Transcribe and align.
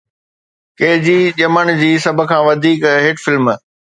K 0.77 0.87
جي 1.03 1.17
ڄمڻ 1.37 1.65
جي 1.81 1.91
سڀ 2.05 2.17
کان 2.29 2.41
وڌيڪ 2.47 2.81
هٽ 3.03 3.17
فلم 3.23 3.45